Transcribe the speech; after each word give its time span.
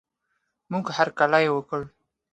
موږ 0.71 0.85
هر 0.97 1.07
کلی 1.19 1.39
یې 1.45 1.51
وکړ. 1.53 1.81